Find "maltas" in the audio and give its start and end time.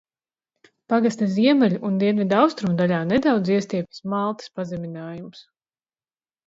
4.17-4.55